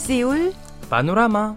سيول 0.00 0.52
بانوراما 0.90 1.54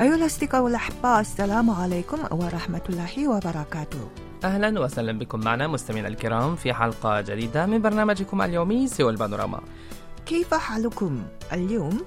أيها 0.00 0.14
الأصدقاء 0.14 0.62
والأحباء 0.62 1.20
السلام 1.20 1.70
عليكم 1.70 2.18
ورحمة 2.30 2.80
الله 2.88 3.28
وبركاته. 3.28 4.08
أهلا 4.44 4.80
وسهلا 4.80 5.12
بكم 5.18 5.40
معنا 5.40 5.66
مستمعينا 5.66 6.08
الكرام 6.08 6.56
في 6.56 6.72
حلقة 6.72 7.20
جديدة 7.20 7.66
من 7.66 7.82
برنامجكم 7.82 8.42
اليومي 8.42 8.86
سوى 8.86 9.12
البانوراما 9.12 9.60
كيف 10.26 10.54
حالكم 10.54 11.22
اليوم؟ 11.52 12.00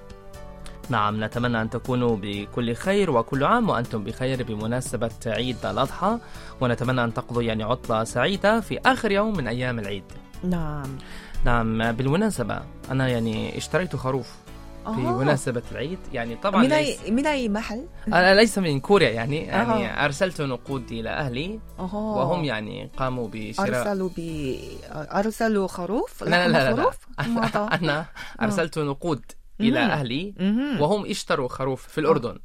نعم 0.89 1.23
نتمنى 1.23 1.61
أن 1.61 1.69
تكونوا 1.69 2.17
بكل 2.21 2.75
خير 2.75 3.11
وكل 3.11 3.43
عام 3.43 3.69
وأنتم 3.69 4.03
بخير 4.03 4.43
بمناسبة 4.43 5.11
عيد 5.27 5.65
الأضحى 5.65 6.17
ونتمنى 6.61 7.03
أن 7.03 7.13
تقضوا 7.13 7.43
يعني 7.43 7.63
عطلة 7.63 8.03
سعيدة 8.03 8.59
في 8.59 8.79
آخر 8.85 9.11
يوم 9.11 9.37
من 9.37 9.47
أيام 9.47 9.79
العيد. 9.79 10.03
نعم 10.43 10.97
نعم 11.45 11.91
بالمناسبة 11.91 12.61
أنا 12.91 13.07
يعني 13.07 13.57
اشتريت 13.57 13.95
خروف 13.95 14.31
في 14.83 14.89
آه. 14.89 15.17
مناسبة 15.17 15.61
العيد 15.71 15.99
يعني 16.13 16.35
طبعا 16.35 16.61
من 16.61 16.69
ليس, 16.69 17.01
أي 17.03 17.11
من 17.11 17.27
أي 17.27 17.49
محل؟ 17.49 17.85
أنا 18.07 18.35
ليس 18.35 18.57
من 18.57 18.79
كوريا 18.79 19.09
يعني 19.09 19.37
يعني 19.37 19.85
أها. 19.87 20.05
أرسلت 20.05 20.41
نقود 20.41 20.91
إلى 20.91 21.09
أهلي 21.09 21.59
أوه. 21.79 21.95
وهم 21.95 22.43
يعني 22.43 22.91
قاموا 22.97 23.27
بشراء 23.31 23.87
أرسلوا 23.87 24.09
ب 24.17 24.55
أرسلوا 24.91 25.67
خروف؟ 25.67 26.23
لا 26.23 26.29
لا 26.29 26.47
لا, 26.47 26.71
لا, 26.71 26.75
خروف؟ 26.75 26.97
لا. 27.19 27.27
ماذا؟ 27.41 27.69
أنا 27.73 28.05
أرسلت 28.41 28.79
نقود 28.79 29.25
إلى. 29.59 29.79
أهلي. 29.79 30.33
وهم 30.79 31.05
اشتروا 31.05 31.47
خروف 31.47 31.87
في 31.87 31.97
الأردن 31.97 32.39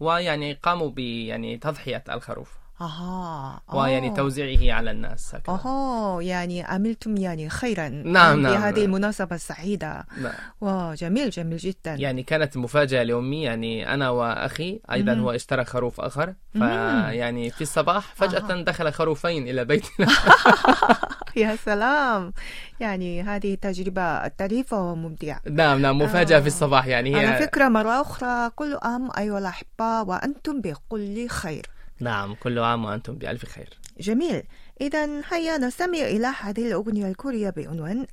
ويعني 0.00 0.52
قاموا 0.52 0.90
ب 0.90 0.98
يعني 0.98 1.58
تضحية 1.58 2.04
الخروف 2.10 2.61
أها 2.82 3.60
ويعني 3.72 4.08
آه. 4.08 4.14
توزيعه 4.14 4.76
على 4.76 4.90
الناس 4.90 5.34
هكذا 5.34 5.54
أها 5.54 6.22
يعني 6.22 6.62
عملتم 6.62 7.16
يعني 7.16 7.48
خيرا 7.48 7.88
نعم، 7.88 8.40
نعم، 8.40 8.52
بهذه 8.52 8.74
نعم. 8.74 8.84
المناسبة 8.84 9.36
السعيدة 9.36 10.06
نعم. 10.22 10.32
وجميل 10.60 11.30
جميل 11.30 11.56
جدا 11.56 11.94
يعني 11.94 12.22
كانت 12.22 12.56
مفاجأة 12.56 13.02
لأمي 13.02 13.42
يعني 13.42 13.94
أنا 13.94 14.10
وأخي 14.10 14.80
أيضا 14.92 15.14
مم. 15.14 15.20
هو 15.20 15.30
اشترى 15.30 15.64
خروف 15.64 16.00
آخر. 16.00 16.34
فيعني 16.52 17.50
في 17.50 17.60
الصباح 17.62 18.14
فجأة 18.14 18.62
دخل 18.62 18.92
خروفين 18.92 19.48
إلى 19.48 19.64
بيتنا 19.64 20.06
يا 21.36 21.56
سلام 21.56 22.32
يعني 22.80 23.22
هذه 23.22 23.54
تجربة 23.54 24.28
طريفة 24.28 24.80
وممتعة 24.80 25.40
نعم 25.50 25.82
نعم 25.82 25.98
مفاجأة 25.98 26.36
آه. 26.36 26.40
في 26.40 26.46
الصباح 26.46 26.86
يعني 26.86 27.16
على 27.16 27.28
هي 27.28 27.38
فكرة 27.38 27.68
مرة 27.68 28.00
أخرى 28.00 28.50
كل 28.50 28.78
عام 28.82 29.10
أيها 29.18 29.38
الأحباء 29.38 30.06
وأنتم 30.06 30.60
بكل 30.60 31.28
خير 31.28 31.66
نعم 32.01 32.35
كل 32.35 32.59
عام 32.59 32.85
وأنتم 32.85 33.15
بألف 33.15 33.45
خير 33.45 33.79
جميل 33.99 34.43
إذا 34.81 35.21
هيا 35.33 35.57
نستمع 35.57 35.97
إلى 35.99 36.27
هذه 36.27 36.67
الأغنية 36.67 37.07
الكورية 37.07 37.49
بعنوان 37.49 38.07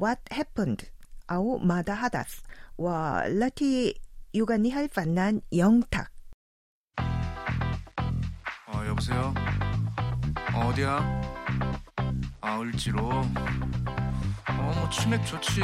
What 0.00 0.34
Happened 0.36 0.84
أو 1.30 1.58
ماذا 1.58 1.94
حدث 1.94 2.38
والتي 2.78 3.94
يغنيها 4.34 4.84
الفنان 4.84 5.40
영탁 5.52 6.10
어, 8.72 8.86
여보세요? 8.86 9.34
어, 10.54 10.68
어디야? 10.68 11.20
아, 12.40 12.60
을지로. 12.60 13.08
어, 13.08 13.22
뭐, 14.52 14.90
치맥 14.90 15.26
좋지. 15.26 15.60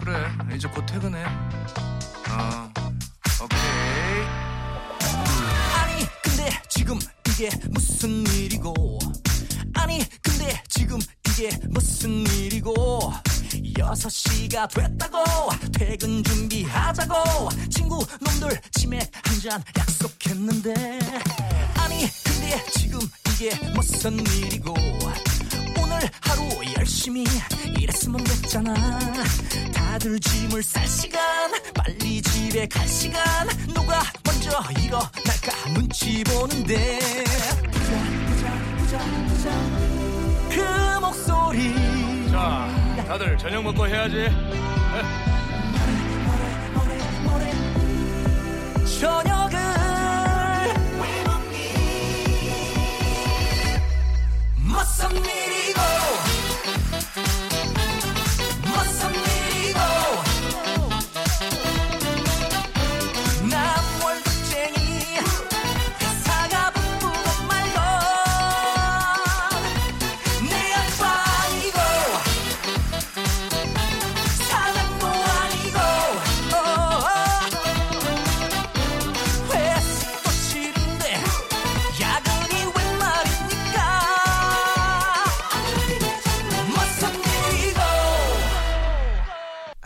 그래, 0.00 0.26
이제 0.54 0.68
곧 0.68 0.84
퇴근해. 0.86 1.24
어, 1.24 2.71
이게 7.33 7.49
무슨 7.69 8.25
일이고? 8.27 8.99
아니 9.75 9.99
근데 10.21 10.61
지금 10.69 10.99
이게 11.29 11.49
무슨 11.69 12.25
일이고? 12.27 13.11
여섯 13.77 14.09
시가 14.09 14.67
됐다고 14.67 15.23
퇴근 15.73 16.23
준비하자고. 16.23 17.49
친구 17.69 18.05
놈들 18.21 18.59
치맥 18.71 19.09
한 19.23 19.39
잔 19.41 19.63
약속했는데. 19.77 20.73
아니 21.75 22.07
근데 22.23 22.63
지금 22.77 22.99
이게 23.31 23.53
무슨 23.73 24.19
일이고 24.19 24.73
오늘 25.93 26.09
하루 26.21 26.49
열심히 26.77 27.23
일했으면 27.77 28.23
됐잖아. 28.23 28.73
다들 29.73 30.19
짐을 30.19 30.63
쌀 30.63 30.87
시간 30.87 31.21
빨리 31.73 32.21
집에 32.21 32.67
갈 32.67 32.87
시간. 32.87 33.21
누가 33.67 34.01
먼저 34.25 34.49
일어날까 34.79 35.73
눈치 35.73 36.23
보는데. 36.23 36.99
부자 37.71 38.03
부자 38.27 38.51
부자 38.77 38.99
부자. 39.27 39.49
그 40.49 40.99
목소리. 40.99 41.75
자, 42.31 42.67
다들 43.07 43.37
저녁 43.37 43.63
먹고 43.63 43.87
해야지. 43.87 44.29
저녁을 48.99 49.72
무슨 54.73 55.11
일이고 55.11 56.32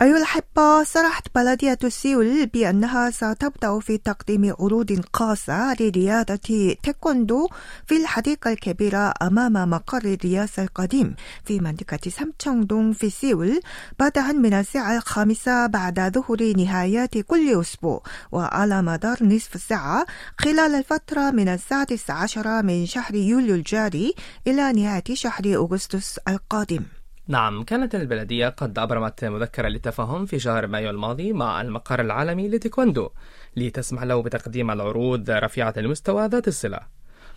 أيها 0.02 0.16
الأحبة 0.16 0.84
صرحت 0.84 1.26
بلدية 1.34 1.78
سيول 1.88 2.46
بأنها 2.46 3.10
ستبدأ 3.10 3.80
في 3.80 3.98
تقديم 3.98 4.54
عروض 4.60 5.00
خاصة 5.14 5.74
لرياضة 5.74 6.36
تايكوندو 6.82 7.48
في 7.86 7.96
الحديقة 7.96 8.52
الكبيرة 8.52 9.14
أمام 9.22 9.70
مقر 9.70 10.04
الرئاسة 10.04 10.62
القديم 10.62 11.14
في 11.44 11.60
منطقة 11.60 11.98
سامتشونغدونغ 12.10 12.92
في 12.92 13.10
سيول 13.10 13.60
بدءا 14.00 14.32
من 14.32 14.54
الساعة 14.54 14.96
الخامسة 14.96 15.66
بعد 15.66 16.12
ظهر 16.14 16.52
نهايات 16.56 17.18
كل 17.18 17.60
أسبوع 17.60 18.02
وعلى 18.32 18.82
مدار 18.82 19.16
نصف 19.24 19.62
ساعة 19.68 20.06
خلال 20.38 20.74
الفترة 20.74 21.30
من 21.30 21.48
السادس 21.48 22.10
عشر 22.10 22.62
من 22.62 22.86
شهر 22.86 23.14
يوليو 23.14 23.54
الجاري 23.54 24.14
إلى 24.46 24.72
نهاية 24.72 25.14
شهر 25.14 25.54
أغسطس 25.54 26.18
القادم. 26.28 26.97
نعم 27.30 27.62
كانت 27.62 27.94
البلدية 27.94 28.48
قد 28.48 28.78
أبرمت 28.78 29.24
مذكرة 29.24 29.68
للتفاهم 29.68 30.26
في 30.26 30.38
شهر 30.38 30.66
مايو 30.66 30.90
الماضي 30.90 31.32
مع 31.32 31.60
المقر 31.60 32.00
العالمي 32.00 32.48
لتايكوندو 32.48 33.10
لتسمح 33.56 34.02
له 34.02 34.22
بتقديم 34.22 34.70
العروض 34.70 35.30
رفيعة 35.30 35.74
المستوى 35.76 36.26
ذات 36.26 36.48
الصلة. 36.48 36.80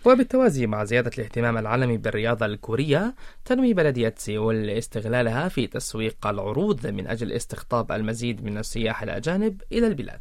وبالتوازي 0.04 0.66
مع 0.66 0.84
زيادة 0.84 1.10
الاهتمام 1.18 1.58
العالمي 1.58 1.96
بالرياضة 1.96 2.46
الكورية 2.46 3.14
تنوي 3.44 3.74
بلدية 3.74 4.14
سيول 4.16 4.70
استغلالها 4.70 5.48
في 5.48 5.66
تسويق 5.66 6.26
العروض 6.26 6.86
من 6.86 7.06
أجل 7.06 7.32
استقطاب 7.32 7.92
المزيد 7.92 8.44
من 8.44 8.58
السياح 8.58 9.02
الأجانب 9.02 9.62
إلى 9.72 9.86
البلاد. 9.86 10.20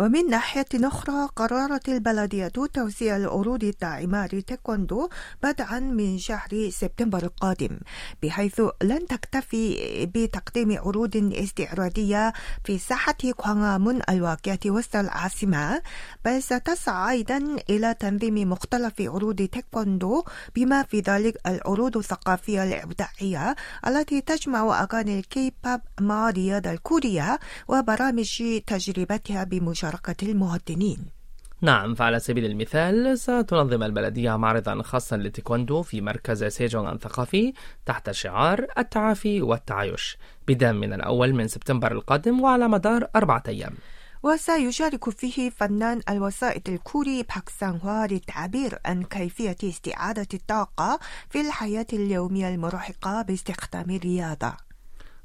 ومن 0.00 0.30
ناحية 0.30 0.66
أخرى 0.74 1.28
قررت 1.36 1.88
البلدية 1.88 2.48
توزيع 2.48 3.16
العروض 3.16 3.64
الداعمة 3.64 4.26
لتايكوندو 4.26 5.08
بدءا 5.42 5.80
من 5.80 6.18
شهر 6.18 6.70
سبتمبر 6.70 7.22
القادم 7.22 7.78
بحيث 8.22 8.60
لن 8.82 9.06
تكتفي 9.06 9.76
بتقديم 10.14 10.78
عروض 10.78 11.32
استعراضية 11.34 12.32
في 12.64 12.78
ساحة 12.78 13.16
كوانغهوامون 13.36 14.00
الواقعة 14.10 14.58
وسط 14.66 14.96
العاصمة. 14.96 15.82
بل 16.24 16.42
ستسعى 16.42 17.10
أيضا 17.10 17.56
إلى 17.70 17.94
تنظيم 17.94 18.50
مختلف 18.50 19.00
عروض 19.00 19.36
تايكوندو 19.36 20.24
بما 20.56 20.82
في 20.82 21.00
ذلك 21.00 21.36
العروض 21.46 21.96
الثقافية 21.96 22.64
الإبداعية 22.64 23.56
التي 23.86 24.20
تجمع 24.20 24.82
أغاني 24.82 25.18
الكي 25.18 25.52
بوب 25.64 25.80
مع 26.00 26.28
الرياضة 26.28 26.70
الكورية 26.70 27.38
وبرامج 27.68 28.42
تجربتها 28.66 29.44
بمشاركة 29.44 29.89
المواطنين 30.22 31.20
نعم 31.62 31.94
فعلى 31.94 32.18
سبيل 32.20 32.44
المثال 32.44 33.18
ستنظم 33.18 33.82
البلدية 33.82 34.36
معرضا 34.36 34.82
خاصا 34.82 35.16
للتايكوندو 35.16 35.82
في 35.82 36.00
مركز 36.00 36.44
سيجونغ 36.44 36.92
الثقافي 36.92 37.52
تحت 37.86 38.10
شعار 38.10 38.66
التعافي 38.78 39.42
والتعايش 39.42 40.18
بدءا 40.48 40.72
من 40.72 40.92
الأول 40.92 41.34
من 41.34 41.48
سبتمبر 41.48 41.92
القادم 41.92 42.40
وعلى 42.40 42.68
مدار 42.68 43.08
أربعة 43.16 43.42
أيام 43.48 43.74
وسيشارك 44.22 45.10
فيه 45.10 45.50
فنان 45.50 46.00
الوسائط 46.08 46.68
الكوري 46.68 47.22
باكسانهوا 47.22 48.06
للتعبير 48.06 48.78
عن 48.84 49.02
كيفية 49.02 49.56
استعادة 49.64 50.28
الطاقة 50.34 50.98
في 51.30 51.40
الحياة 51.40 51.86
اليومية 51.92 52.48
المرهقة 52.54 53.22
باستخدام 53.22 53.90
الرياضة. 53.90 54.69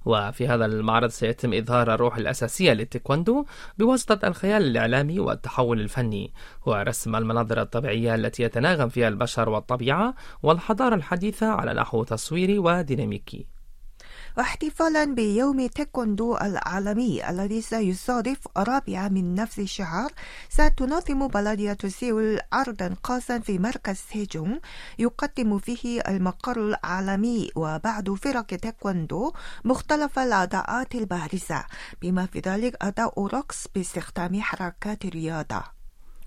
وفي 0.05 0.47
هذا 0.47 0.65
المعرض 0.65 1.09
سيتم 1.09 1.53
إظهار 1.53 1.93
الروح 1.93 2.17
الأساسية 2.17 2.73
للتايكوندو 2.73 3.45
بواسطة 3.77 4.27
الخيال 4.27 4.63
الإعلامي 4.63 5.19
والتحول 5.19 5.81
الفني 5.81 6.33
ورسم 6.65 7.15
المناظر 7.15 7.61
الطبيعية 7.61 8.15
التي 8.15 8.43
يتناغم 8.43 8.89
فيها 8.89 9.07
البشر 9.07 9.49
والطبيعة 9.49 10.15
والحضارة 10.43 10.95
الحديثة 10.95 11.47
على 11.47 11.73
نحو 11.73 12.03
تصويري 12.03 12.59
وديناميكي 12.59 13.54
واحتفالا 14.37 15.05
بيوم 15.05 15.67
تايكوندو 15.67 16.37
العالمي 16.37 17.29
الذي 17.29 17.61
سيصادف 17.61 18.37
الرابعة 18.57 19.07
من 19.07 19.35
نفس 19.35 19.59
الشهر. 19.59 20.11
ستنظم 20.49 21.27
بلدية 21.27 21.77
سيول 21.85 22.39
عرضا 22.53 22.95
خاصا 23.03 23.39
في 23.39 23.59
مركز 23.59 23.95
سيجونغ 23.95 24.57
يقدم 24.99 25.59
فيه 25.59 26.01
المقر 26.01 26.57
العالمي 26.57 27.51
وبعض 27.55 28.09
فرق 28.13 28.45
تايكوندو 28.45 29.33
مختلف 29.65 30.19
الأداءات 30.19 30.95
البارزة. 30.95 31.65
بما 32.01 32.25
في 32.25 32.39
ذلك 32.39 32.77
أداء 32.81 33.25
رقص 33.27 33.67
باستخدام 33.75 34.41
حركات 34.41 35.05
الرياضة 35.05 35.74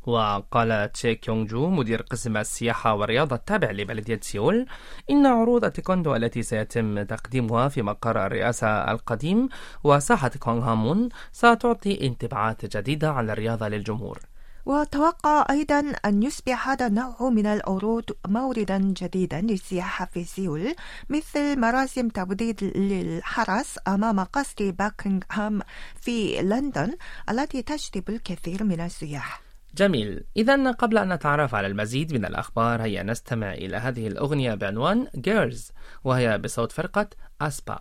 وقال 0.08 0.92
تشي 0.92 1.14
كيونغ 1.14 1.46
جو 1.46 1.70
مدير 1.70 2.02
قسم 2.02 2.36
السياحة 2.36 2.94
والرياضة 2.94 3.36
التابع 3.36 3.70
لبلدية 3.70 4.20
سيول 4.22 4.66
إن 5.10 5.26
عروض 5.26 5.64
التايكوندو 5.64 6.16
التي 6.16 6.42
سيتم 6.42 7.02
تقديمها 7.02 7.68
في 7.68 7.82
مقر 7.82 8.26
الرئاسة 8.26 8.90
القديم 8.90 9.48
وساحة 9.84 10.28
كوانغهوامون 10.28 11.08
ستعطي 11.32 12.06
انطباعات 12.06 12.76
جديدة 12.76 13.10
عن 13.10 13.30
الرياضة 13.30 13.68
للجمهور. 13.68 14.18
وتوقع 14.66 15.46
أيضا 15.50 15.92
أن 16.04 16.22
يصبح 16.22 16.68
هذا 16.68 16.86
النوع 16.86 17.16
من 17.20 17.46
العروض 17.46 18.04
موردا 18.26 18.78
جديدا 18.78 19.40
للسياحة 19.40 20.04
في 20.04 20.24
سيول 20.24 20.74
مثل 21.08 21.60
مراسم 21.60 22.08
تبديد 22.08 22.64
للحرس 22.64 23.78
أمام 23.88 24.20
قصر 24.20 24.70
باكنغهام 24.70 25.60
في 26.00 26.42
لندن 26.42 26.96
التي 27.30 27.62
تجذب 27.62 28.10
الكثير 28.10 28.64
من 28.64 28.80
السياح. 28.80 29.47
جميل. 29.78 30.24
إذا 30.36 30.70
قبل 30.70 30.98
أن 30.98 31.12
نتعرف 31.12 31.54
على 31.54 31.66
المزيد 31.66 32.12
من 32.12 32.24
الأخبار 32.24 32.82
هيا 32.82 33.02
نستمع 33.02 33.52
إلى 33.52 33.76
هذه 33.76 34.06
الأغنية 34.06 34.54
بعنوان 34.54 35.06
Girls 35.06 35.72
وهي 36.04 36.38
بصوت 36.38 36.72
فرقة 36.72 37.08
أسبا 37.40 37.78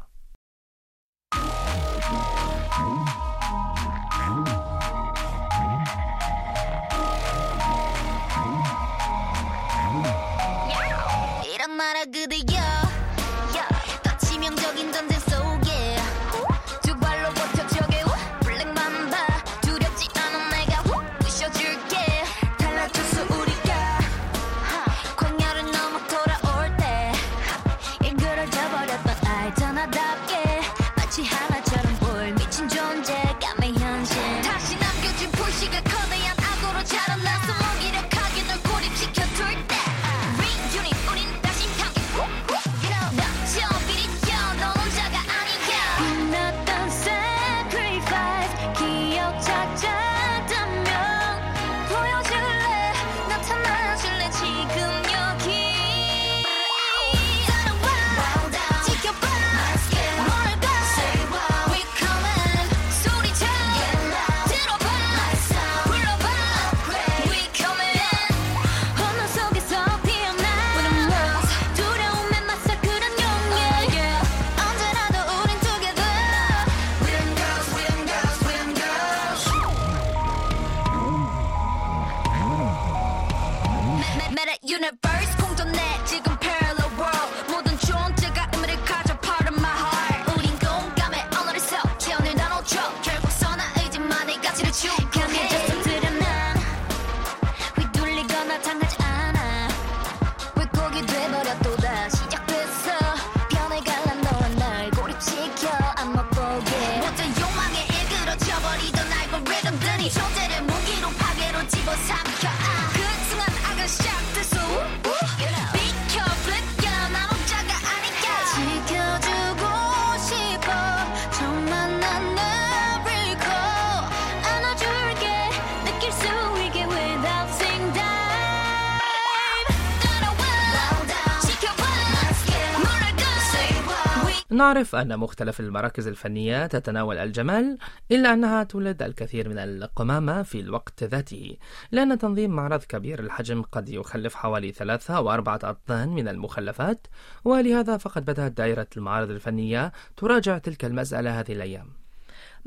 نعرف 134.57 134.95
أن 134.95 135.19
مختلف 135.19 135.59
المراكز 135.59 136.07
الفنية 136.07 136.67
تتناول 136.67 137.17
الجمال 137.17 137.77
إلا 138.11 138.33
أنها 138.33 138.63
تولد 138.63 139.03
الكثير 139.03 139.49
من 139.49 139.57
القمامة 139.57 140.43
في 140.43 140.59
الوقت 140.59 141.03
ذاته 141.03 141.57
لأن 141.91 142.17
تنظيم 142.17 142.51
معرض 142.51 142.83
كبير 142.83 143.19
الحجم 143.19 143.61
قد 143.61 143.89
يخلف 143.89 144.35
حوالي 144.35 144.71
ثلاثة 144.71 145.17
أو 145.17 145.31
أربعة 145.31 145.59
أطنان 145.63 146.09
من 146.09 146.27
المخلفات 146.27 147.07
ولهذا 147.45 147.97
فقد 147.97 148.25
بدأت 148.25 148.51
دائرة 148.51 148.87
المعارض 148.97 149.29
الفنية 149.29 149.91
تراجع 150.17 150.57
تلك 150.57 150.85
المسألة 150.85 151.39
هذه 151.39 151.51
الأيام. 151.51 152.06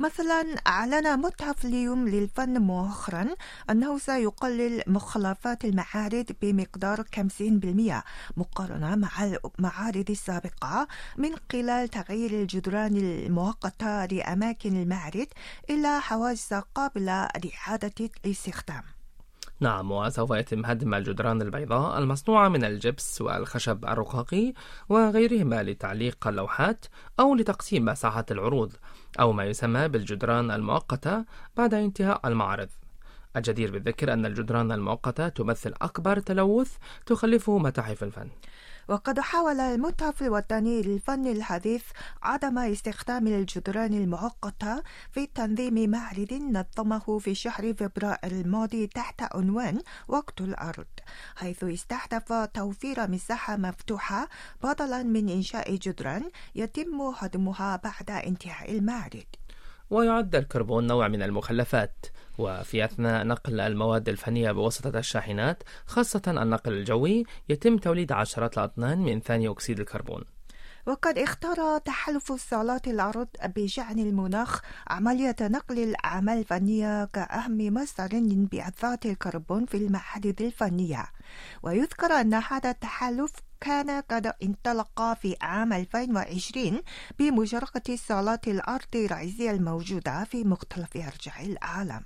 مثلا 0.01 0.57
أعلن 0.67 1.19
متحف 1.21 1.65
اليوم 1.65 2.09
للفن 2.09 2.59
مؤخرا 2.59 3.27
أنه 3.71 3.99
سيقلل 3.99 4.83
مخلفات 4.87 5.65
المعارض 5.65 6.27
بمقدار 6.43 7.03
50% 7.03 8.03
مقارنة 8.37 8.97
مع 8.97 9.11
المعارض 9.59 10.11
السابقة 10.11 10.89
من 11.17 11.31
خلال 11.53 11.89
تغيير 11.89 12.31
الجدران 12.31 12.97
المؤقتة 12.97 14.05
لأماكن 14.05 14.83
المعرض 14.83 15.27
إلى 15.71 16.01
حواجز 16.01 16.55
قابلة 16.75 17.29
لإعادة 17.45 18.11
الاستخدام. 18.25 18.83
نعم 19.63 19.93
وسوف 19.93 20.31
يتم 20.31 20.65
هدم 20.67 20.95
الجدران 20.95 21.43
البيضاء 21.43 21.99
المصنوعة 21.99 22.49
من 22.49 22.65
الجبس 22.65 23.23
والخشب 23.23 23.85
الرقاقي 23.85 24.53
وغيرهما 24.89 25.63
لتعليق 25.63 26.29
اللوحات 26.29 26.87
أو 27.21 27.35
لتقسيم 27.35 27.85
مساحة 27.85 28.25
العروض 28.31 28.73
أو 29.21 29.33
ما 29.33 29.45
يسمى 29.45 29.89
بالجدران 29.89 30.51
المؤقتة 30.51 31.25
بعد 31.57 31.75
انتهاء 31.75 32.29
المعرض. 32.29 32.69
الجدير 33.37 33.73
بالذكر 33.73 34.13
أن 34.13 34.27
الجدران 34.27 34.73
المؤقتة 34.73 35.29
تمثل 35.29 35.75
أكبر 35.83 36.21
تلوث 36.21 36.77
تخلفه 37.07 37.59
متاحف 37.59 38.03
الفن. 38.05 38.29
وقد 38.91 39.21
حاول 39.21 39.61
المتحف 39.61 40.23
الوطني 40.23 40.83
للفن 40.83 41.27
الحديث 41.27 41.83
عدم 42.23 42.59
استخدام 42.59 43.27
الجدران 43.27 43.95
المؤقتة 43.95 44.83
في 45.13 45.27
تنظيم 45.27 45.91
معرض 45.91 46.33
نظمه 46.33 47.19
في 47.19 47.35
شهر 47.35 47.75
فبراير 47.75 48.19
الماضي 48.25 48.87
تحت 48.87 49.37
عنوان 49.37 49.83
وقت 50.09 50.41
الأرض 50.41 50.87
حيث 51.37 51.65
استهدف 51.65 52.33
توفير 52.33 53.11
مساحة 53.11 53.57
مفتوحة 53.57 54.29
بدلا 54.63 55.03
من 55.03 55.29
إنشاء 55.29 55.77
جدران 55.77 56.31
يتم 56.55 57.01
هدمها 57.01 57.77
بعد 57.77 58.11
انتهاء 58.11 58.73
المعرض 58.73 59.40
ويعد 59.91 60.37
الكربون 60.37 60.87
نوع 60.87 61.09
من 61.09 61.23
المخلفات. 61.23 62.07
وفي 62.39 62.85
أثناء 62.85 63.27
نقل 63.27 63.61
المواد 63.61 64.09
الفنية 64.09 64.53
بواسطة 64.53 64.99
الشاحنات 64.99 65.63
خاصة 65.87 66.23
النقل 66.27 66.73
الجوي 66.73 67.25
يتم 67.49 67.77
توليد 67.77 68.13
عشرات 68.13 68.59
الأطنان 68.59 68.99
من 68.99 69.21
ثاني 69.21 69.49
أكسيد 69.49 69.81
الكربون. 69.81 70.25
وقد 70.87 71.19
اختار 71.19 71.79
تحالف 71.79 72.33
الصالات 72.33 72.89
الأرض 72.89 73.29
بشأن 73.45 73.99
المناخ 73.99 74.61
عملية 74.89 75.37
نقل 75.41 75.79
الأعمال 75.79 76.39
الفنية 76.39 77.05
كأهم 77.05 77.75
مصدر 77.75 78.13
لانبعاثات 78.13 79.07
الكربون 79.07 79.67
في 79.67 79.77
المعارض 79.77 80.35
الفنية. 80.41 81.07
ويذكر 81.63 82.13
أن 82.13 82.35
هذا 82.35 82.71
التحالف 82.71 83.33
كان 83.61 83.91
قد 83.91 84.33
انطلق 84.43 85.15
في 85.15 85.37
عام 85.41 85.73
2020 85.73 86.83
بمشاركة 87.19 87.97
صالات 87.97 88.49
الأرض 88.49 88.95
الرئيسية 88.95 89.51
الموجودة 89.51 90.25
في 90.25 90.45
مختلف 90.45 90.97
أرجاء 90.97 91.47
العالم. 91.47 92.05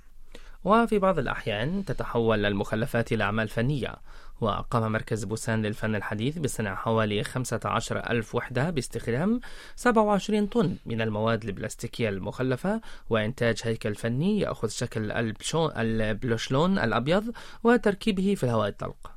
وفي 0.65 0.99
بعض 0.99 1.19
الأحيان 1.19 1.85
تتحول 1.85 2.45
المخلفات 2.45 3.11
إلى 3.11 3.23
أعمال 3.23 3.47
فنية. 3.47 3.95
وقام 4.41 4.91
مركز 4.91 5.23
بوسان 5.23 5.61
للفن 5.61 5.95
الحديث 5.95 6.37
بصنع 6.37 6.75
حوالي 6.75 7.23
15 7.23 8.09
ألف 8.09 8.35
وحدة 8.35 8.69
باستخدام 8.69 9.39
27 9.75 10.47
طن 10.47 10.75
من 10.85 11.01
المواد 11.01 11.43
البلاستيكية 11.43 12.09
المخلفة 12.09 12.81
وإنتاج 13.09 13.57
هيكل 13.63 13.95
فني 13.95 14.39
يأخذ 14.39 14.67
شكل 14.67 15.11
البلوشلون 15.77 16.79
الأبيض 16.79 17.23
وتركيبه 17.63 18.35
في 18.35 18.43
الهواء 18.43 18.67
الطلق. 18.67 19.14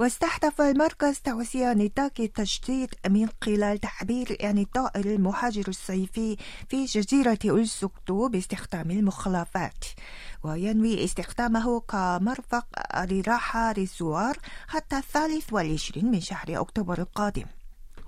واستهدف 0.00 0.60
المركز 0.60 1.18
توسيع 1.18 1.72
نطاق 1.72 2.12
التجديد 2.20 2.94
من 3.08 3.28
خلال 3.44 3.78
تعبير 3.78 4.36
عن 4.42 4.58
الطائر 4.58 5.04
المهاجر 5.04 5.68
الصيفي 5.68 6.36
في 6.68 6.84
جزيرة 6.84 7.38
أولسوكدو 7.44 8.28
باستخدام 8.28 8.90
المخلفات. 8.90 9.84
وينوي 10.42 11.04
استخدامه 11.04 11.80
كمرفق 11.80 12.66
لراحة 13.10 13.72
للزوار 13.72 14.36
حتى 14.68 14.98
الثالث 14.98 15.52
والعشرين 15.52 16.10
من 16.10 16.20
شهر 16.20 16.60
أكتوبر 16.60 16.98
القادم. 16.98 17.57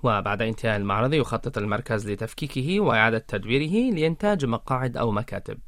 وبعد 0.02 0.42
انتهاء 0.42 0.76
المعرض 0.76 1.14
يخطط 1.14 1.58
المركز 1.58 2.10
لتفكيكه 2.10 2.80
وإعادة 2.80 3.18
تدويره 3.18 3.94
لإنتاج 3.94 4.44
مقاعد 4.44 4.96
أو 4.96 5.10
مكاتب. 5.10 5.58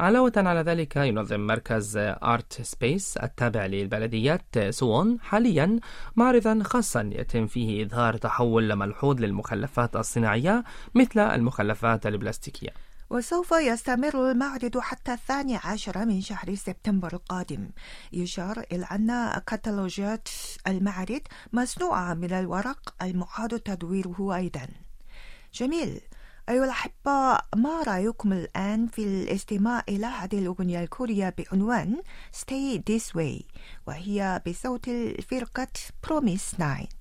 علاوة 0.00 0.32
على 0.36 0.60
ذلك 0.60 0.96
ينظم 0.96 1.40
مركز 1.40 1.96
Art 1.96 2.62
Space 2.62 3.16
التابع 3.16 3.66
لبلدية 3.66 4.58
سوون 4.70 5.20
حاليا 5.20 5.80
معرضا 6.16 6.62
خاصا 6.62 7.10
يتم 7.12 7.46
فيه 7.46 7.84
إظهار 7.84 8.16
تحول 8.16 8.76
ملحوظ 8.76 9.20
للمخلفات 9.20 9.96
الصناعية 9.96 10.64
مثل 10.94 11.20
المخلفات 11.20 12.06
البلاستيكية. 12.06 12.89
وسوف 13.10 13.52
يستمر 13.52 14.30
المعرض 14.30 14.78
حتى 14.78 15.12
الثاني 15.12 15.56
عشر 15.56 16.04
من 16.04 16.20
شهر 16.20 16.54
سبتمبر 16.54 17.12
القادم. 17.12 17.70
يشار 18.12 18.64
إلى 18.72 18.86
أن 18.92 19.40
كتالوجات 19.46 20.28
المعرض 20.66 21.20
مصنوعة 21.52 22.14
من 22.14 22.32
الورق 22.32 22.94
المعاد 23.02 23.60
تدويره 23.60 24.36
أيضا. 24.36 24.66
جميل. 25.54 26.00
أيها 26.48 26.64
الأحبة 26.64 27.38
ما 27.56 27.82
رأيكم 27.86 28.32
الآن 28.32 28.86
في 28.86 29.04
الاستماع 29.04 29.82
إلى 29.88 30.06
هذه 30.06 30.38
الأغنية 30.38 30.80
الكورية 30.80 31.34
بعنوان 31.38 32.02
Stay 32.36 32.78
This 32.90 33.14
Way 33.14 33.44
وهي 33.86 34.42
بصوت 34.46 34.88
الفرقة 34.88 35.68
Promise 36.06 36.56
9 36.58 36.99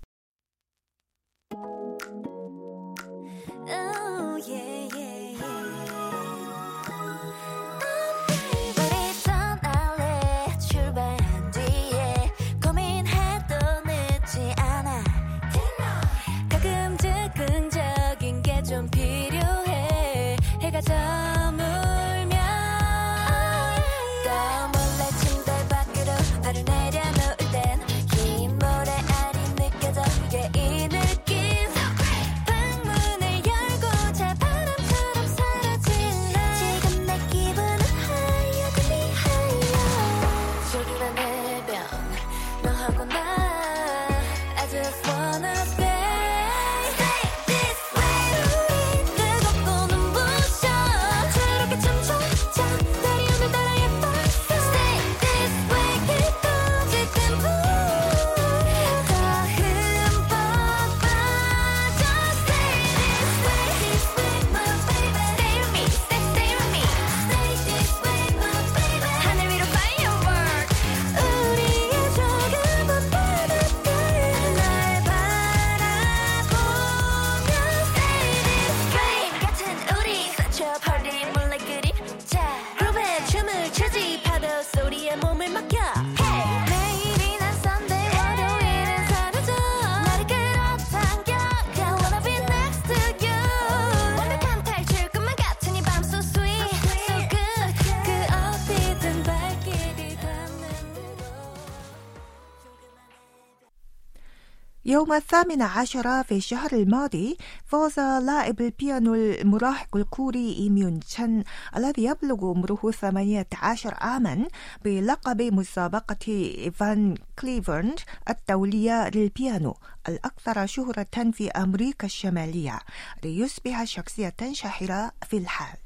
يوم 105.10 105.18
الثامن 105.18 105.62
عشر 105.62 106.24
في 106.24 106.36
الشهر 106.38 106.74
الماضي 106.74 107.38
فاز 107.66 108.00
لاعب 108.00 108.62
البيانو 108.62 109.16
المراهق 109.16 109.96
الكوري 109.96 110.56
إيم 110.60 110.76
يون 110.76 111.00
تشان 111.00 111.44
الذي 111.78 112.04
يبلغ 112.04 112.46
عمره 112.46 112.92
18 112.92 113.94
عاما 113.98 114.48
بلقب 114.86 115.42
مسابقة 115.42 116.54
فان 116.74 117.16
كليبرن 117.40 118.00
الدولية 118.30 119.10
للبيانو 119.16 119.76
الأكثر 120.10 120.66
شهرة 120.66 121.32
في 121.34 121.52
أمريكا 121.52 122.06
الشمالية 122.06 122.80
ليصبح 123.24 123.84
شخصية 123.84 124.36
شهيرة 124.52 125.12
في 125.30 125.38
الحال. 125.38 125.78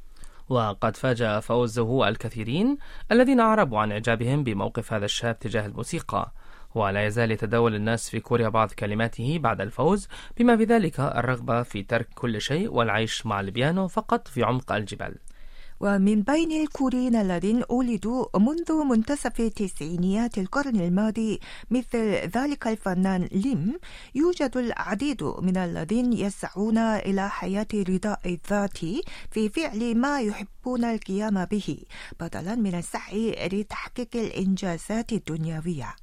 وقد 0.50 0.98
فاجأ 0.98 1.40
فوزه 1.40 2.10
الكثيرين 2.10 2.78
الذين 3.12 3.40
أعربوا 3.40 3.80
عن 3.80 3.92
إعجابهم 3.92 4.44
بموقف 4.44 4.94
هذا 4.94 5.06
الشاب 5.06 5.40
تجاه 5.40 5.66
الموسيقى. 5.66 6.32
ولا 6.76 7.06
يزال 7.06 7.32
يتداول 7.32 7.76
الناس 7.76 8.10
في 8.10 8.20
كوريا 8.20 8.50
بعض 8.50 8.72
كلماته 8.72 9.40
بعد 9.40 9.62
الفوز 9.62 10.08
بما 10.38 10.58
في 10.58 10.64
ذلك 10.64 11.00
الرغبة 11.00 11.64
في 11.64 11.84
ترك 11.84 12.08
كل 12.16 12.42
شيء 12.42 12.70
والعيش 12.72 13.26
مع 13.26 13.40
البيانو 13.40 13.88
فقط 13.88 14.28
في 14.28 14.44
عمق 14.44 14.72
الجبال. 14.72 15.16
ومن 15.84 16.22
بين 16.22 16.52
الكوريين 16.52 17.16
الذين 17.16 17.64
ولدوا 17.70 18.26
منذ 18.40 18.84
منتصف 18.84 19.42
تسعينيات 19.42 20.38
القرن 20.38 20.76
الماضي 20.76 21.40
مثل 21.72 21.98
ذلك 22.38 22.68
الفنان 22.68 23.30
ليم 23.32 23.80
يوجد 24.16 24.58
العديد 24.58 25.24
من 25.24 25.58
الذين 25.58 26.14
يسعون 26.14 26.78
إلى 26.78 27.30
حياة 27.30 27.68
رضاء 27.74 28.20
الذاتي 28.26 29.02
في 29.32 29.50
فعل 29.50 29.98
ما 29.98 30.22
يحبون 30.22 30.84
القيام 30.84 31.46
به 31.46 31.78
بدلا 32.20 32.56
من 32.56 32.76
السعي 32.76 33.50
لتحقيق 33.52 34.10
الإنجازات 34.16 35.12
الدنيوية. 35.12 36.03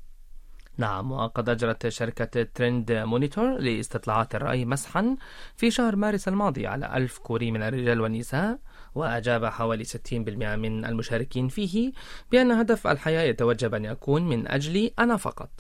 نعم 0.80 1.12
وقد 1.12 1.49
أجرت 1.49 1.88
شركة 1.88 2.42
ترند 2.42 2.92
مونيتور 2.92 3.58
لاستطلاعات 3.58 4.34
الرأي 4.34 4.64
مسحا 4.64 5.16
في 5.56 5.70
شهر 5.70 5.96
مارس 5.96 6.28
الماضي 6.28 6.66
على 6.66 6.96
ألف 6.96 7.18
كوري 7.18 7.50
من 7.50 7.62
الرجال 7.62 8.00
والنساء 8.00 8.58
وأجاب 8.94 9.44
حوالي 9.44 9.84
60% 9.84 10.12
من 10.12 10.84
المشاركين 10.84 11.49
فيه 11.49 11.92
بأن 12.32 12.50
هدف 12.50 12.87
الحياة 12.87 13.22
يتوجب 13.22 13.75
أن 13.75 13.84
يكون 13.84 14.22
من 14.28 14.49
أجل 14.49 14.90
أنا 14.99 15.16
فقط. 15.16 15.50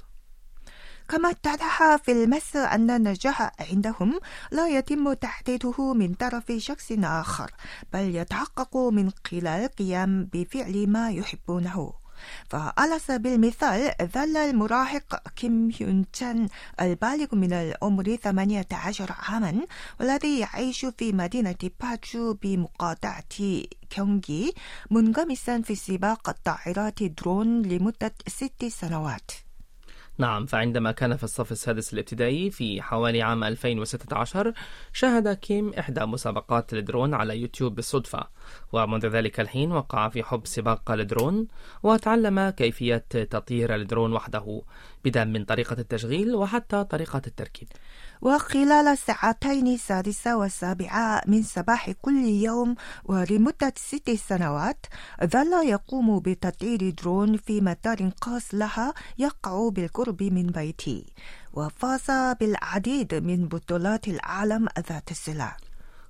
كما 1.08 1.30
اتضح 1.30 1.96
في 1.96 2.12
المسح 2.12 2.56
أن 2.56 2.90
النجاح 2.90 3.52
عندهم 3.70 4.20
لا 4.52 4.68
يتم 4.68 5.12
تحديده 5.12 5.94
من 5.94 6.14
طرف 6.14 6.52
شخص 6.52 6.92
آخر 6.92 7.50
بل 7.92 8.16
يتحقق 8.16 8.76
من 8.76 9.10
خلال 9.26 9.46
القيام 9.64 10.28
بفعل 10.32 10.86
ما 10.88 11.10
يحبونه. 11.10 11.99
فعلى 12.50 12.98
سبيل 12.98 13.32
المثال 13.34 13.94
ظل 14.02 14.36
المراهق 14.36 15.28
كيم 15.36 15.70
هيون 15.80 16.10
تشان 16.12 16.48
البالغ 16.80 17.34
من 17.34 17.52
العمر 17.52 18.16
18 18.16 19.14
عاما 19.18 19.60
والذي 20.00 20.38
يعيش 20.38 20.86
في 20.98 21.12
مدينة 21.12 21.70
باجو 21.80 22.34
بمقاطعة 22.42 23.24
경기 23.90 24.54
منغمسا 24.90 25.60
في 25.62 25.74
سباق 25.74 26.28
الطائرات 26.28 27.02
درون 27.02 27.62
لمدة 27.62 28.14
ست 28.28 28.64
سنوات. 28.64 29.49
نعم 30.18 30.46
فعندما 30.46 30.92
كان 30.92 31.16
في 31.16 31.24
الصف 31.24 31.52
السادس 31.52 31.92
الابتدائي 31.92 32.50
في 32.50 32.82
حوالي 32.82 33.22
عام 33.22 33.44
2016 33.44 34.52
شاهد 34.92 35.28
كيم 35.28 35.72
إحدى 35.78 36.06
مسابقات 36.06 36.72
الدرون 36.72 37.14
على 37.14 37.40
يوتيوب 37.40 37.74
بالصدفة 37.74 38.26
ومنذ 38.72 39.06
ذلك 39.06 39.40
الحين 39.40 39.72
وقع 39.72 40.08
في 40.08 40.22
حب 40.22 40.46
سباق 40.46 40.90
الدرون 40.90 41.48
وتعلم 41.82 42.50
كيفية 42.50 43.04
تطيير 43.30 43.74
الدرون 43.74 44.12
وحده 44.12 44.62
بدءا 45.04 45.24
من 45.24 45.44
طريقة 45.44 45.76
التشغيل 45.78 46.34
وحتى 46.34 46.84
طريقة 46.84 47.22
التركيب. 47.26 47.68
وخلال 48.22 48.88
الساعتين 48.88 49.66
السادسة 49.66 50.36
والسابعة 50.36 51.22
من 51.26 51.42
صباح 51.42 51.90
كل 51.90 52.24
يوم 52.24 52.74
ولمدة 53.04 53.72
ست 53.76 54.10
سنوات 54.10 54.86
ظل 55.24 55.52
يقوم 55.68 56.18
بتطيير 56.18 56.90
درون 56.90 57.36
في 57.36 57.60
مطار 57.60 58.10
خاص 58.22 58.54
لها 58.54 58.94
يقع 59.18 59.68
بالقرب 59.68 60.22
من 60.22 60.46
بيته 60.46 61.06
وفاز 61.54 62.36
بالعديد 62.40 63.14
من 63.14 63.48
بطولات 63.48 64.08
العالم 64.08 64.68
ذات 64.90 65.10
الصلة 65.10 65.56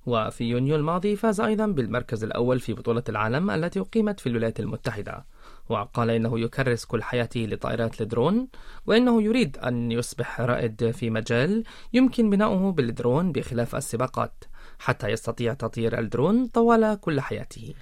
وفي 0.06 0.44
يونيو 0.44 0.76
الماضي 0.76 1.16
فاز 1.16 1.40
أيضا 1.40 1.66
بالمركز 1.66 2.24
الأول 2.24 2.60
في 2.60 2.72
بطولة 2.72 3.02
العالم 3.08 3.50
التي 3.50 3.80
أقيمت 3.80 4.20
في 4.20 4.28
الولايات 4.28 4.60
المتحدة. 4.60 5.24
وقال 5.70 6.10
إنه 6.10 6.40
يكرس 6.40 6.84
كل 6.84 7.02
حياته 7.02 7.40
لطائرات 7.40 8.00
الدرون 8.00 8.48
وإنه 8.86 9.22
يريد 9.22 9.58
أن 9.58 9.92
يصبح 9.92 10.40
رائد 10.40 10.90
في 10.90 11.10
مجال 11.10 11.64
يمكن 11.92 12.30
بناؤه 12.30 12.72
بالدرون 12.72 13.32
بخلاف 13.32 13.76
السباقات 13.76 14.44
حتى 14.78 15.08
يستطيع 15.08 15.54
تطير 15.54 15.98
الدرون 15.98 16.46
طوال 16.46 17.00
كل 17.00 17.20
حياته. 17.20 17.74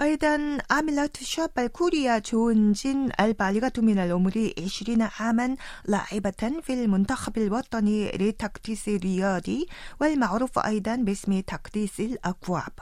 أيضا 0.00 0.58
عملت 0.70 1.20
الشابة 1.20 1.62
الكورية 1.62 2.18
جونجين 2.18 3.08
البالغة 3.20 3.72
من 3.78 3.98
العمر 3.98 4.52
20 4.58 5.08
عاما 5.20 5.56
لاعبة 5.84 6.60
في 6.62 6.72
المنتخب 6.72 7.38
الوطني 7.38 8.10
للتكتيس 8.10 8.88
الرياضي 8.88 9.66
والمعروف 10.00 10.58
أيضا 10.58 10.96
باسم 10.96 11.40
تكديس 11.40 12.00
الأكواب. 12.00 12.72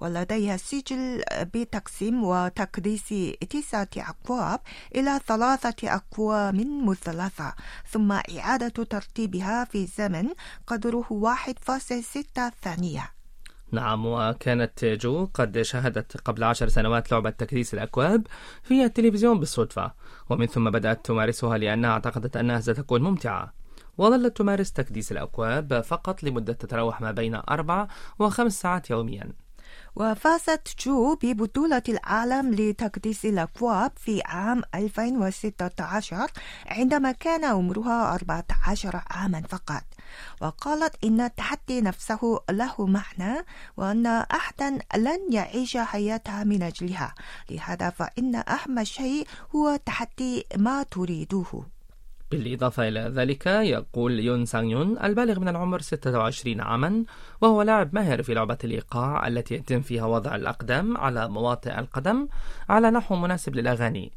ولديها 0.00 0.56
سجل 0.56 1.22
بتقسيم 1.32 2.24
وتكديس 2.24 3.14
تسعة 3.50 3.88
أكواب 3.96 4.60
إلى 4.94 5.20
ثلاثة 5.26 5.94
أكوام 5.94 6.86
مثلثة. 6.86 7.54
ثم 7.90 8.12
إعادة 8.12 8.84
ترتيبها 8.84 9.64
في 9.64 9.86
زمن 9.86 10.28
قدره 10.66 11.06
1.6 11.10 12.52
ثانية. 12.62 13.19
نعم 13.72 14.06
وكانت 14.06 14.84
جو 14.84 15.28
قد 15.34 15.62
شاهدت 15.62 16.16
قبل 16.16 16.44
عشر 16.44 16.68
سنوات 16.68 17.12
لعبة 17.12 17.30
تكريس 17.30 17.74
الأكواب 17.74 18.26
في 18.62 18.84
التلفزيون 18.84 19.38
بالصدفة 19.38 19.92
ومن 20.30 20.46
ثم 20.46 20.70
بدأت 20.70 21.06
تمارسها 21.06 21.58
لأنها 21.58 21.90
اعتقدت 21.90 22.36
أنها 22.36 22.60
ستكون 22.60 23.02
ممتعة. 23.02 23.52
وظلت 23.98 24.36
تمارس 24.36 24.72
تكديس 24.72 25.12
الأكواب 25.12 25.80
فقط 25.80 26.22
لمدة 26.22 26.52
تتراوح 26.52 27.00
ما 27.00 27.10
بين 27.10 27.34
أربع 27.34 27.88
وخمس 28.18 28.60
ساعات 28.60 28.90
يوميا. 28.90 29.32
وفازت 29.96 30.86
جو 30.86 31.14
ببطولة 31.22 31.82
العالم 31.88 32.54
لتكديس 32.54 33.24
الأكواب 33.24 33.92
في 33.96 34.22
عام 34.24 34.62
2016 34.74 36.26
عندما 36.66 37.12
كان 37.12 37.44
عمرها 37.44 38.14
14 38.14 39.02
عاما 39.10 39.42
فقط. 39.48 39.82
وقالت 40.40 41.04
إن 41.04 41.20
التحدي 41.20 41.80
نفسه 41.80 42.40
له 42.50 42.74
معنى 42.86 43.44
وأن 43.76 44.06
أحدا 44.06 44.78
لن 44.96 45.32
يعيش 45.32 45.76
حياتها 45.76 46.44
من 46.44 46.62
أجلها. 46.62 47.14
لهذا 47.50 47.90
فإن 47.90 48.34
أهم 48.34 48.84
شيء 48.84 49.26
هو 49.54 49.76
تحدي 49.86 50.46
ما 50.56 50.82
تريده 50.82 51.62
بالإضافة 52.30 52.88
إلى 52.88 53.00
ذلك 53.00 53.46
يقول 53.46 54.20
يون 54.20 54.44
سانغ 54.44 54.70
يون 54.70 54.98
البالغ 55.04 55.40
من 55.40 55.48
العمر 55.48 55.80
26 55.80 56.60
عاما 56.60 57.04
وهو 57.40 57.62
لاعب 57.62 57.94
ماهر 57.94 58.22
في 58.22 58.34
لعبة 58.34 58.58
الإيقاع 58.64 59.26
التي 59.28 59.54
يتم 59.54 59.80
فيها 59.80 60.04
وضع 60.04 60.36
الأقدام 60.36 60.96
على 60.96 61.28
مواطئ 61.28 61.78
القدم 61.78 62.28
على 62.68 62.90
نحو 62.90 63.16
مناسب 63.16 63.56
للأغاني. 63.56 64.12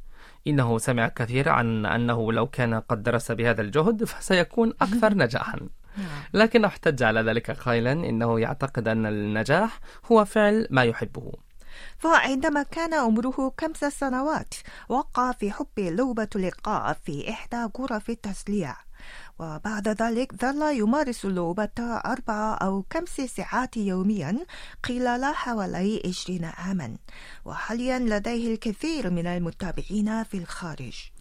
إنه 0.47 0.77
سمع 0.77 1.07
كثير 1.07 1.49
عن 1.49 1.85
أنه 1.85 2.33
لو 2.33 2.47
كان 2.47 2.73
قد 2.73 3.03
درس 3.03 3.31
بهذا 3.31 3.61
الجهد 3.61 4.03
فسيكون 4.03 4.73
أكثر 4.81 5.13
نجاحا. 5.23 5.59
لكن 6.33 6.65
احتج 6.65 7.03
على 7.03 7.21
ذلك 7.21 7.51
قائلا 7.51 7.91
إنه 7.91 8.39
يعتقد 8.39 8.87
أن 8.87 9.05
النجاح 9.05 9.79
هو 10.11 10.25
فعل 10.25 10.67
ما 10.69 10.83
يحبه. 10.83 11.31
فعندما 11.97 12.63
كان 12.63 12.93
عمره 12.93 13.53
خمس 13.61 13.93
سنوات 13.93 14.53
وقع 14.89 15.31
في 15.31 15.51
حب 15.51 15.67
لعبة 15.77 16.27
اللقاء 16.35 16.97
في 17.05 17.29
إحدى 17.29 17.67
غرف 17.79 18.09
التسلية. 18.09 18.77
وبعد 19.39 19.87
ذلك 19.87 20.35
ظل 20.35 20.77
يمارس 20.77 21.25
اللعبة 21.25 21.79
أربع 21.79 22.57
أو 22.61 22.85
خمس 22.93 23.21
ساعات 23.21 23.77
يوميا 23.77 24.45
خلال 24.85 25.25
حوالي 25.25 26.01
عشرين 26.05 26.45
عاما. 26.45 26.97
وحاليا 27.45 27.99
لديه 27.99 28.53
الكثير 28.53 29.09
من 29.09 29.27
المتابعين 29.27 30.23
في 30.23 30.37
الخارج. 30.37 31.12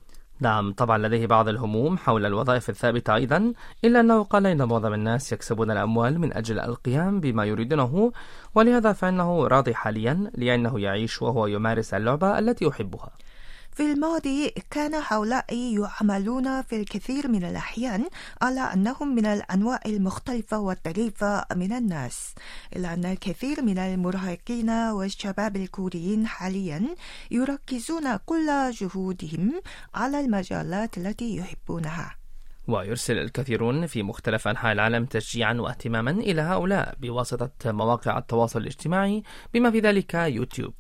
نعم 0.43 0.73
طبعا 0.73 0.99
لديه 0.99 1.27
بعض 1.27 1.49
الهموم 1.49 1.99
حول 1.99 2.27
الوظائف 2.27 2.71
الثابتة 2.71 3.15
أيضا 3.15 3.53
إلا 3.85 4.01
أنه 4.01 4.23
قال 4.23 4.47
إن 4.47 4.63
معظم 4.69 4.95
الناس 4.95 5.33
يكسبون 5.33 5.71
الأموال 5.71 6.19
من 6.19 6.33
أجل 6.33 6.61
القيام 6.61 7.21
بما 7.21 7.45
يريدونه 7.45 8.13
ولهذا 8.55 8.93
فإنه 8.93 9.47
راضي 9.47 9.75
حاليا 9.75 10.31
لأنه 10.35 10.81
يعيش 10.81 11.23
وهو 11.23 11.47
يمارس 11.47 11.95
اللعبة 11.95 12.39
التي 12.39 12.65
يحبها. 12.65 13.11
في 13.75 13.93
الماضي 13.93 14.55
كان 14.71 14.95
هؤلاء 14.95 15.55
يعملون 15.55 16.63
في 16.63 16.77
الكثير 16.81 17.29
من 17.29 17.45
الأحيان 17.45 18.05
على 18.43 18.61
أنهم 18.61 19.15
من 19.15 19.27
الأنواع 19.27 19.81
المختلفة 19.87 20.59
والطريفة 20.59 21.45
من 21.57 21.73
الناس. 21.73 22.35
إلا 22.77 22.95
أن 22.95 23.05
الكثير 23.05 23.63
من 23.63 23.79
المراهقين 23.79 24.71
والشباب 24.71 25.57
الكوريين 25.57 26.27
حاليا 26.27 26.83
يركزون 27.31 28.17
كل 28.17 28.71
جهودهم 28.71 29.61
على 29.95 30.21
المجالات 30.21 30.99
التي 30.99 31.37
يحبونها. 31.37 32.17
ويرسل 32.69 33.19
الكثيرون 33.19 33.87
في 33.87 34.03
مختلف 34.03 34.49
أنحاء 34.49 34.73
العالم 34.73 35.05
تشجيعا 35.05 35.55
واهتماما 35.55 36.11
إلى 36.11 36.43
هؤلاء 36.43 36.95
بواسطة 37.01 37.51
مواقع 37.67 38.19
التواصل 38.19 38.61
الاجتماعي 38.61 39.23
بما 39.55 39.71
في 39.71 39.81
ذلك 39.81 40.15
يوتيوب. 40.15 40.75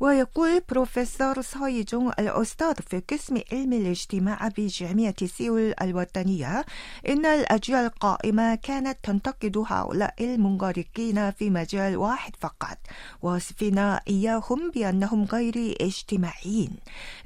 ويقول 0.00 0.60
بروفيسور 0.68 1.42
سايجون 1.42 2.12
الأستاذ 2.18 2.74
في 2.74 3.02
قسم 3.10 3.40
علم 3.52 3.72
الاجتماع 3.72 4.48
بجامعة 4.48 5.26
سيول 5.26 5.74
الوطنية 5.82 6.64
إن 7.08 7.26
الأجيال 7.26 7.84
القائمة 7.84 8.54
كانت 8.54 8.98
تنتقد 9.02 9.64
هؤلاء 9.66 10.14
المنغرقين 10.20 11.30
في 11.30 11.50
مجال 11.50 11.96
واحد 11.96 12.32
فقط 12.40 12.78
واصفين 13.22 13.78
إياهم 13.78 14.70
بأنهم 14.74 15.24
غير 15.24 15.76
اجتماعيين 15.80 16.70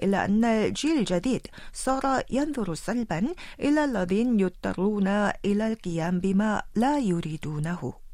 إلا 0.03 0.25
أن 0.25 0.45
الجيل 0.45 0.99
الجديد 0.99 1.47
صار 1.73 2.23
ينظر 2.31 2.75
سلبا 2.75 3.35
إلى 3.61 3.85
الذين 3.85 4.41
يضطرون 4.41 5.09
إلى 5.45 5.73
القيام 5.73 6.21
بما 6.21 6.63
لا 6.77 6.99
يريدونه. 6.99 8.10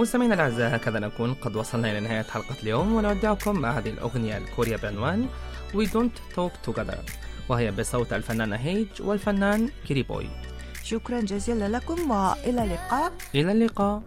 مستمعينا 0.00 0.34
الأعزاء 0.34 0.76
هكذا 0.76 0.98
نكون 0.98 1.34
قد 1.34 1.56
وصلنا 1.56 1.90
إلى 1.90 2.00
نهاية 2.00 2.22
حلقة 2.22 2.54
اليوم 2.62 2.94
ونودعكم 2.94 3.58
مع 3.58 3.78
هذه 3.78 3.88
الأغنية 3.90 4.38
الكورية 4.38 4.76
بعنوان 4.76 5.28
We 5.72 5.86
Don't 5.86 6.36
Talk 6.36 6.70
Together 6.70 6.98
وهي 7.48 7.70
بصوت 7.70 8.12
الفنانة 8.12 8.56
هيج 8.56 8.88
والفنان 9.00 9.70
كيري 9.86 10.02
بوي. 10.02 10.30
شكرا 10.84 11.20
جزيلا 11.20 11.68
لكم 11.68 12.10
وإلى 12.10 12.64
اللقاء. 12.64 13.12
إلى 13.34 13.52
اللقاء. 13.52 14.02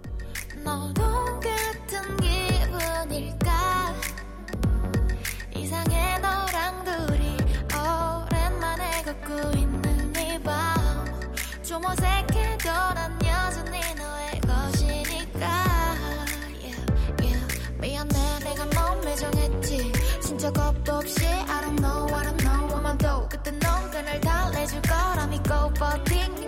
적 20.43 20.51
겁도 20.51 20.95
없이 20.95 21.25
I 21.25 21.61
don't 21.61 21.79
know 21.79 22.03
what 22.11 22.27
I 22.27 22.35
know 22.35 22.67
what 22.67 22.85
I 22.85 22.97
do 22.97 23.29
그때 23.29 23.49
넌 23.59 23.89
그날 23.91 24.19
달래줄 24.19 24.81
거라 24.81 25.25
믿고 25.27 25.73
버틴 25.73 26.42